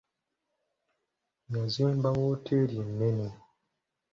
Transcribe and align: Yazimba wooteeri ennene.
Yazimba 1.53 2.09
wooteeri 2.17 2.75
ennene. 2.83 3.29